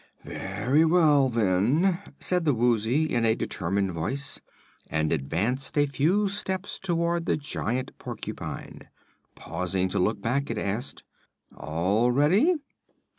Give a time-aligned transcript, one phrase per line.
[0.25, 4.41] "Very well, then," said the Woozy in a determined voice,
[4.89, 8.89] and advanced a few steps toward the giant porcupine.
[9.35, 11.03] Pausing to look back, it asked:
[11.55, 12.55] "All ready?"